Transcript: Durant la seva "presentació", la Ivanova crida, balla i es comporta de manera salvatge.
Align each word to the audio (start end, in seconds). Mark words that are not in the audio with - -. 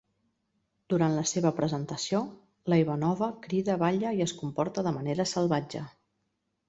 Durant 0.93 1.17
la 1.17 1.25
seva 1.31 1.51
"presentació", 1.59 2.21
la 2.73 2.79
Ivanova 2.85 3.29
crida, 3.47 3.77
balla 3.87 4.15
i 4.21 4.25
es 4.29 4.35
comporta 4.41 4.85
de 4.89 4.95
manera 5.01 5.27
salvatge. 5.35 5.85